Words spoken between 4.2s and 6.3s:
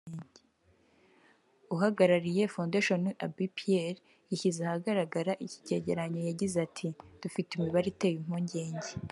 yashyize ahagaragara iki cyegeranyo